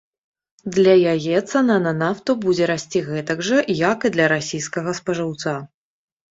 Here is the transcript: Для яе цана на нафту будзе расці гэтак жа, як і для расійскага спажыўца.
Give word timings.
Для 0.77 0.95
яе 1.13 1.37
цана 1.51 1.75
на 1.83 1.93
нафту 1.99 2.31
будзе 2.47 2.71
расці 2.73 3.03
гэтак 3.11 3.45
жа, 3.51 3.61
як 3.85 3.99
і 4.11 4.15
для 4.19 4.33
расійскага 4.37 4.99
спажыўца. 5.05 5.59